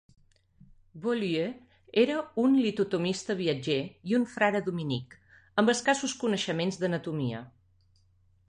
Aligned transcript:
Beaulieu 1.01 1.49
era 2.03 2.15
un 2.45 2.57
litotomista 2.61 3.37
viatger 3.43 3.77
i 4.13 4.17
un 4.21 4.27
frare 4.33 4.63
dominic, 4.71 5.15
amb 5.63 5.73
escassos 5.75 6.17
coneixements 6.25 6.81
d'anatomia. 6.83 7.45